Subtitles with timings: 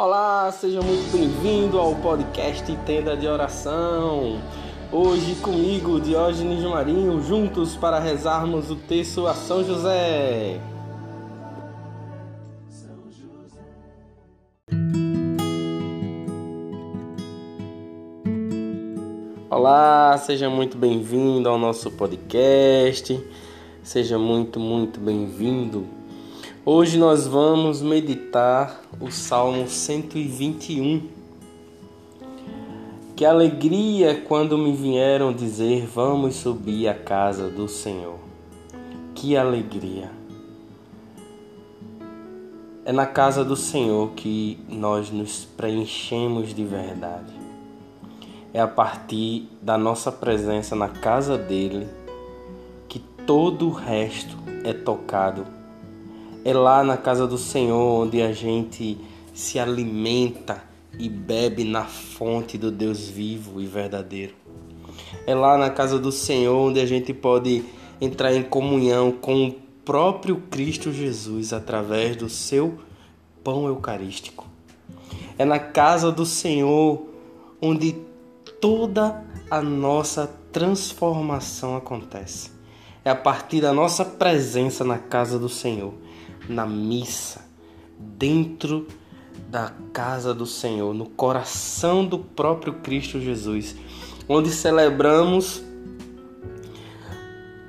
[0.00, 4.40] Olá, seja muito bem-vindo ao podcast Tenda de Oração.
[4.92, 10.60] Hoje comigo, Diógenes Marinho, juntos para rezarmos o texto a São José.
[19.50, 23.20] Olá, seja muito bem-vindo ao nosso podcast.
[23.82, 25.97] Seja muito, muito bem-vindo.
[26.70, 31.08] Hoje nós vamos meditar o Salmo 121.
[33.16, 38.18] Que alegria quando me vieram dizer: Vamos subir à casa do Senhor.
[39.14, 40.10] Que alegria!
[42.84, 47.32] É na casa do Senhor que nós nos preenchemos de verdade.
[48.52, 51.88] É a partir da nossa presença na casa dele
[52.86, 55.56] que todo o resto é tocado.
[56.48, 58.98] É lá na casa do Senhor onde a gente
[59.34, 60.64] se alimenta
[60.98, 64.32] e bebe na fonte do Deus vivo e verdadeiro.
[65.26, 67.66] É lá na casa do Senhor onde a gente pode
[68.00, 69.52] entrar em comunhão com o
[69.84, 72.78] próprio Cristo Jesus através do seu
[73.44, 74.46] pão eucarístico.
[75.36, 77.08] É na casa do Senhor
[77.60, 77.94] onde
[78.58, 82.50] toda a nossa transformação acontece.
[83.04, 85.92] É a partir da nossa presença na casa do Senhor,
[86.48, 87.46] na missa,
[87.98, 88.86] dentro
[89.48, 93.76] da casa do Senhor, no coração do próprio Cristo Jesus,
[94.28, 95.62] onde celebramos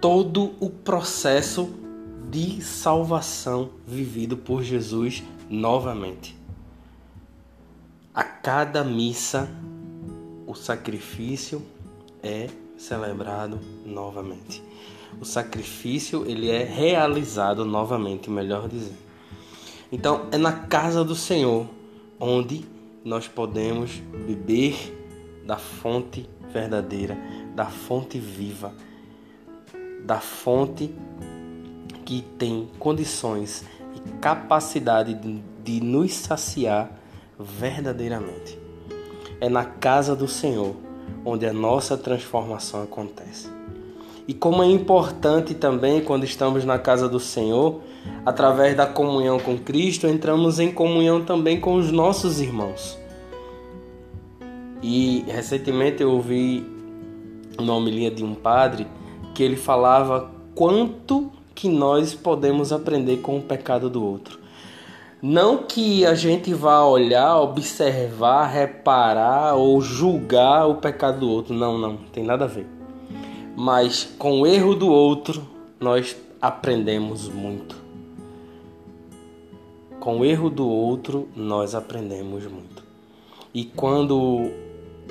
[0.02, 1.70] todo o processo
[2.30, 6.38] de salvação vivido por Jesus novamente.
[8.14, 9.50] A cada missa,
[10.46, 11.62] o sacrifício
[12.22, 14.63] é celebrado novamente.
[15.19, 18.97] O sacrifício ele é realizado novamente, melhor dizendo.
[19.91, 21.67] Então, é na casa do Senhor
[22.19, 22.66] onde
[23.03, 23.91] nós podemos
[24.25, 24.95] beber
[25.45, 27.17] da fonte verdadeira,
[27.56, 28.73] da fonte viva,
[30.06, 30.94] da fonte
[32.06, 33.63] que tem condições
[33.96, 36.91] e capacidade de, de nos saciar
[37.40, 38.57] verdadeiramente.
[39.41, 40.75] É na casa do Senhor
[41.25, 43.50] onde a nossa transformação acontece.
[44.28, 47.81] E como é importante também quando estamos na casa do Senhor,
[48.25, 52.97] através da comunhão com Cristo, entramos em comunhão também com os nossos irmãos.
[54.84, 56.64] E recentemente eu ouvi
[57.58, 58.88] uma homilia de um padre
[59.34, 64.40] que ele falava quanto que nós podemos aprender com o pecado do outro.
[65.22, 71.53] Não que a gente vá olhar, observar, reparar ou julgar o pecado do outro.
[71.53, 72.66] Não, não, tem nada a ver.
[73.53, 75.46] Mas com o erro do outro,
[75.78, 77.75] nós aprendemos muito.
[80.00, 82.81] Com o erro do outro, nós aprendemos muito.
[83.53, 84.50] E quando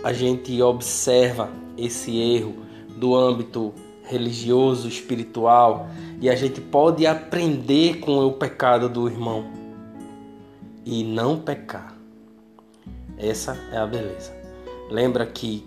[0.03, 2.55] a gente observa esse erro
[2.97, 3.75] do âmbito
[4.05, 5.87] religioso, espiritual,
[6.19, 9.58] e a gente pode aprender com o pecado do irmão
[10.89, 11.95] e não pecar.
[13.19, 14.35] Essa é a beleza.
[14.91, 15.63] Lembra que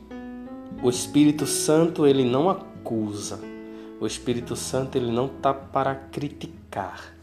[0.81, 3.39] o Espírito Santo ele não acusa.
[3.99, 7.15] O Espírito Santo ele não está para criticar,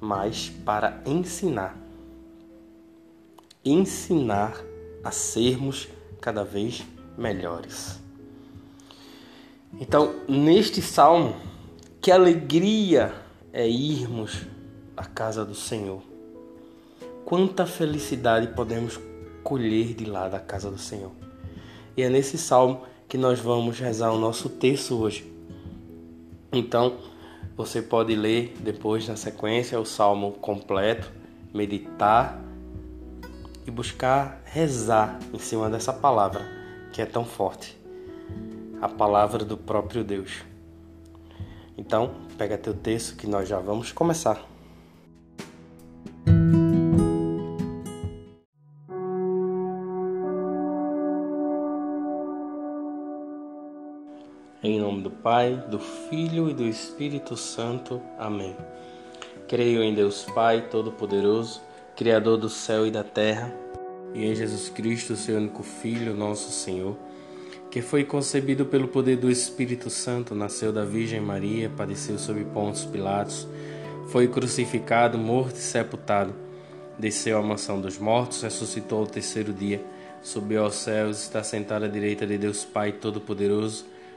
[0.00, 1.76] mas para ensinar.
[3.64, 4.54] Ensinar
[5.02, 5.88] a sermos
[6.20, 6.86] cada vez
[7.18, 7.98] melhores.
[9.80, 11.34] Então, neste salmo,
[12.00, 13.12] que alegria
[13.52, 14.46] é irmos
[14.96, 16.09] à casa do Senhor.
[17.24, 18.98] Quanta felicidade podemos
[19.42, 21.12] colher de lá da casa do Senhor.
[21.96, 25.30] E é nesse salmo que nós vamos rezar o nosso texto hoje.
[26.52, 26.96] Então,
[27.56, 31.10] você pode ler depois na sequência o salmo completo,
[31.52, 32.40] meditar
[33.66, 36.44] e buscar rezar em cima dessa palavra
[36.92, 37.78] que é tão forte
[38.80, 40.42] a palavra do próprio Deus.
[41.76, 44.42] Então, pega teu texto que nós já vamos começar.
[54.90, 58.02] Nome do Pai, do Filho e do Espírito Santo.
[58.18, 58.56] Amém.
[59.46, 61.60] Creio em Deus Pai Todo-Poderoso,
[61.94, 63.54] Criador do céu e da terra
[64.12, 66.96] e em Jesus Cristo, seu único Filho, nosso Senhor,
[67.70, 72.84] que foi concebido pelo poder do Espírito Santo, nasceu da Virgem Maria, padeceu sob Pontos
[72.84, 73.46] Pilatos,
[74.08, 76.34] foi crucificado, morto e sepultado,
[76.98, 79.80] desceu à mansão dos mortos, ressuscitou ao terceiro dia,
[80.20, 83.84] subiu aos céus, está sentado à direita de Deus Pai Todo-Poderoso,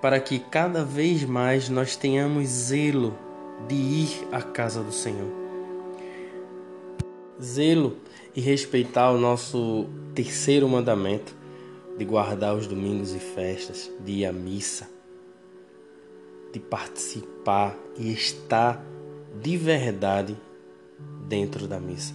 [0.00, 3.16] para que cada vez mais nós tenhamos zelo
[3.68, 5.30] de ir à casa do Senhor.
[7.40, 7.96] Zelo
[8.34, 11.34] e respeitar o nosso terceiro mandamento
[11.96, 14.88] de guardar os domingos e festas, de ir à missa,
[16.52, 18.82] de participar e estar
[19.40, 20.36] de verdade
[21.28, 22.14] dentro da missa.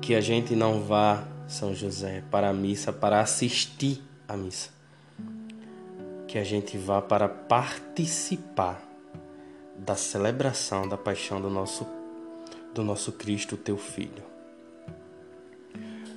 [0.00, 4.81] Que a gente não vá, São José, para a missa para assistir à missa.
[6.32, 8.82] Que a gente vá para participar
[9.76, 11.86] da celebração da paixão do nosso,
[12.72, 14.24] do nosso Cristo, teu Filho.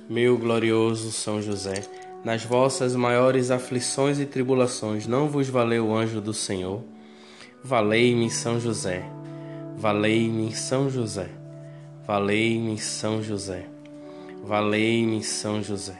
[0.08, 1.82] Meu glorioso São José,
[2.24, 6.82] nas vossas maiores aflições e tribulações, não vos valeu o anjo do Senhor?
[7.62, 9.04] Valei-me, São José,
[9.76, 11.28] valei-me, São José,
[12.06, 13.66] valei-me, São José,
[14.42, 15.98] valei-me, São José,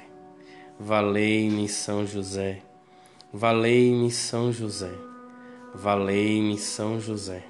[0.80, 2.62] valei-me, São José,
[3.36, 4.90] valei-me, São José.
[5.74, 7.42] Valei-me São José.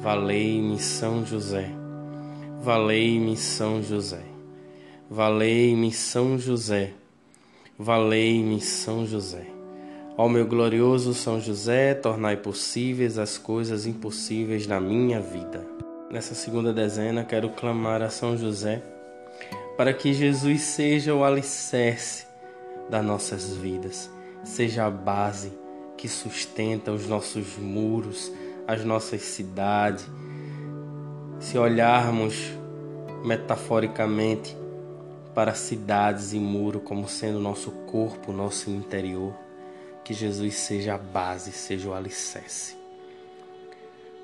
[0.00, 1.70] Valei-me São José.
[2.62, 4.22] Valei-me São José.
[5.10, 6.94] Valei-me São José.
[7.78, 9.46] Valei-me São José.
[10.16, 15.66] Ó meu glorioso São José, tornai possíveis as coisas impossíveis na minha vida.
[16.10, 18.82] Nessa segunda dezena, quero clamar a São José
[19.76, 22.26] para que Jesus seja o alicerce
[22.88, 24.10] das nossas vidas,
[24.44, 25.52] seja a base
[25.96, 28.30] que sustenta os nossos muros,
[28.66, 30.06] as nossas cidades.
[31.40, 32.52] Se olharmos
[33.24, 34.56] metaforicamente
[35.34, 39.34] para cidades e muro como sendo nosso corpo, nosso interior,
[40.04, 42.76] que Jesus seja a base, seja o alicerce.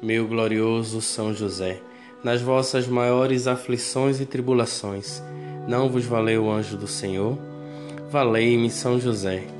[0.03, 1.81] Meu glorioso São José,
[2.23, 5.23] nas vossas maiores aflições e tribulações,
[5.67, 7.39] não vos valeu o anjo do Senhor?
[8.11, 9.60] Valei-me São José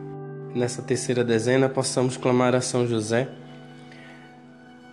[0.55, 3.29] nessa terceira dezena, possamos clamar a São José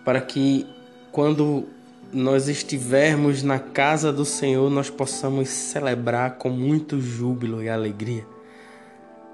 [0.03, 0.65] para que,
[1.11, 1.67] quando
[2.11, 8.25] nós estivermos na casa do Senhor, nós possamos celebrar com muito júbilo e alegria,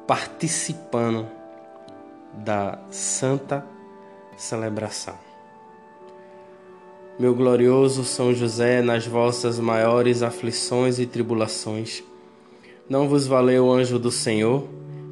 [0.06, 1.28] participando
[2.34, 3.66] da santa
[4.36, 5.16] celebração.
[7.18, 12.04] Meu glorioso São José, nas vossas maiores aflições e tribulações,
[12.90, 14.68] não vos valeu o anjo do Senhor?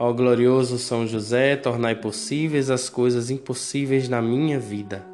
[0.00, 5.04] Ó glorioso São José, tornai possíveis as coisas impossíveis na minha vida.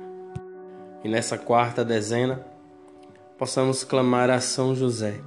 [1.03, 2.45] E nessa quarta dezena,
[3.39, 5.21] possamos clamar a São José,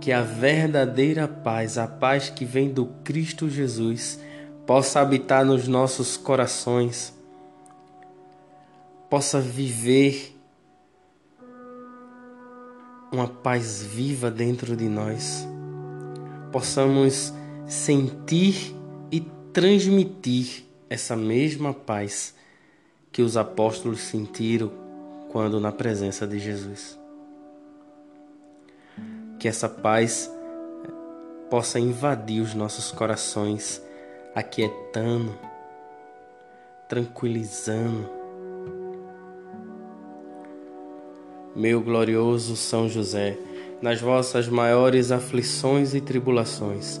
[0.00, 4.18] que a verdadeira paz, a paz que vem do Cristo Jesus,
[4.66, 7.14] possa habitar nos nossos corações,
[9.08, 10.36] possa viver
[13.12, 15.46] uma paz viva dentro de nós,
[16.50, 17.32] possamos
[17.66, 18.74] sentir
[19.10, 19.20] e
[19.52, 22.34] transmitir essa mesma paz
[23.10, 24.70] que os apóstolos sentiram
[25.30, 26.98] quando na presença de Jesus.
[29.38, 30.30] Que essa paz
[31.50, 33.82] possa invadir os nossos corações,
[34.34, 35.38] aquietando,
[36.88, 38.08] tranquilizando.
[41.54, 43.38] Meu glorioso São José,
[43.80, 47.00] nas vossas maiores aflições e tribulações,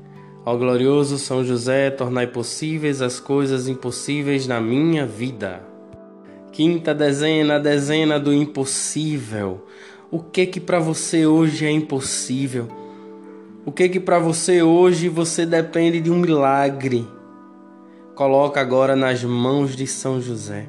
[0.43, 5.61] Ó glorioso São José, tornai possíveis as coisas impossíveis na minha vida.
[6.51, 9.67] Quinta dezena, dezena do impossível.
[10.09, 12.67] O que que para você hoje é impossível?
[13.63, 17.07] O que que para você hoje você depende de um milagre?
[18.15, 20.67] Coloca agora nas mãos de São José.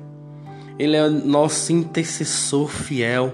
[0.79, 3.33] Ele é nosso intercessor fiel.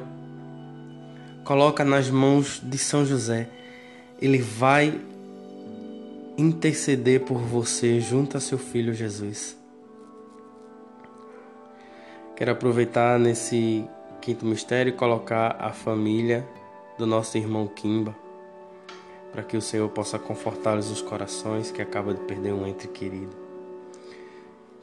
[1.44, 3.48] Coloca nas mãos de São José.
[4.22, 4.94] Ele vai
[6.38, 9.58] interceder por você junto a seu filho Jesus.
[12.36, 13.84] Quero aproveitar nesse
[14.20, 16.48] quinto mistério e colocar a família
[16.96, 18.14] do nosso irmão Kimba,
[19.32, 23.36] para que o Senhor possa confortar-lhes os corações que acaba de perder um ente querido.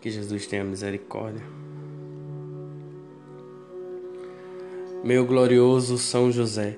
[0.01, 1.43] Que Jesus tenha misericórdia.
[5.01, 6.77] Meu glorioso São José,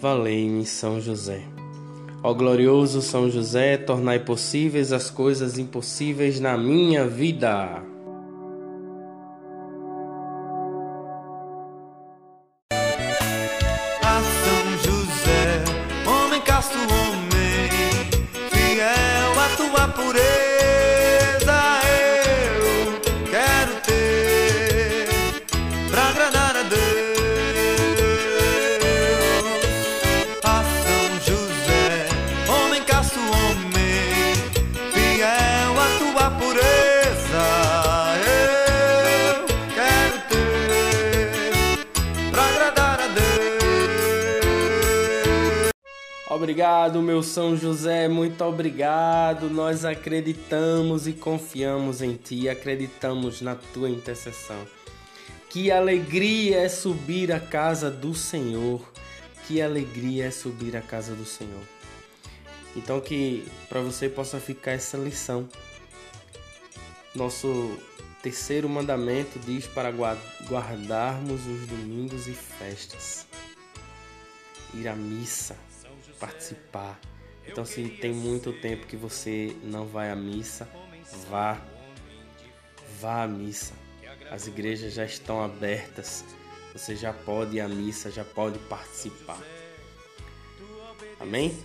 [0.00, 1.42] Valei-me, São José.
[2.22, 7.82] Ó glorioso São José, tornai possíveis as coisas impossíveis na minha vida.
[46.40, 49.50] Obrigado, meu São José, muito obrigado.
[49.50, 54.66] Nós acreditamos e confiamos em Ti, acreditamos na Tua intercessão.
[55.50, 58.80] Que alegria é subir à casa do Senhor.
[59.46, 61.62] Que alegria é subir à casa do Senhor.
[62.74, 65.46] Então que para você possa ficar essa lição.
[67.14, 67.78] Nosso
[68.22, 69.92] terceiro mandamento diz para
[70.48, 73.26] guardarmos os domingos e festas.
[74.72, 75.54] Ir à missa
[76.20, 77.00] participar.
[77.46, 80.68] Então, se tem muito tempo que você não vai à missa,
[81.28, 81.58] vá.
[83.00, 83.72] Vá à missa.
[84.30, 86.24] As igrejas já estão abertas.
[86.72, 89.40] Você já pode ir à missa, já pode participar.
[91.18, 91.58] Amém?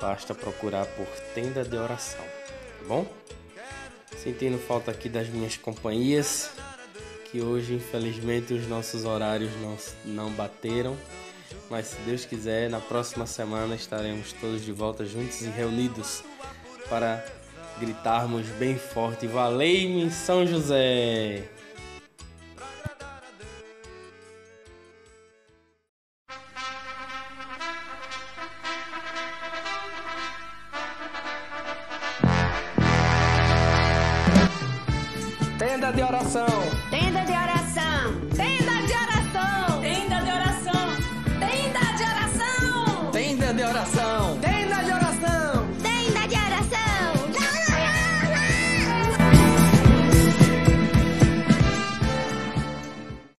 [0.00, 3.06] Basta procurar por tenda de oração, tá bom?
[4.16, 6.50] Sentindo falta aqui das minhas companhias,
[7.30, 10.96] que hoje infelizmente os nossos horários não, não bateram,
[11.68, 16.22] mas se Deus quiser, na próxima semana estaremos todos de volta juntos e reunidos
[16.88, 17.24] para
[17.78, 21.57] gritarmos bem forte: Valei-me São José!
[35.98, 36.77] De oração.